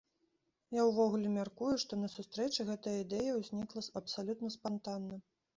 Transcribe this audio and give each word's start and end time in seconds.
Я 0.79 0.85
ўвогуле 0.87 1.27
мяркую, 1.33 1.69
што 1.83 1.99
на 2.03 2.09
сустрэчы 2.15 2.67
гэтая 2.71 2.97
ідэя 3.05 3.37
ўзнікла 3.41 3.81
абсалютна 4.03 4.47
спантанна. 4.59 5.25